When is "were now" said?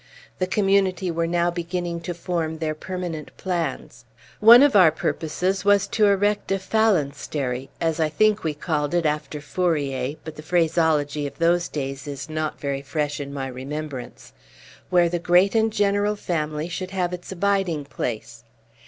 1.11-1.51